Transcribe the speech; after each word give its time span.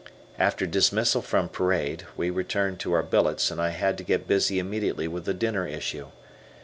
After 0.39 0.65
dismissal 0.65 1.21
from 1.21 1.47
parade, 1.47 2.07
we 2.17 2.31
returned 2.31 2.79
to 2.79 2.93
our 2.93 3.03
billets, 3.03 3.51
and 3.51 3.61
I 3.61 3.69
had 3.69 3.99
to 3.99 4.03
get 4.03 4.27
busy 4.27 4.57
immediately 4.57 5.07
with 5.07 5.25
the 5.25 5.33
dinner 5.35 5.67
issue. 5.67 6.07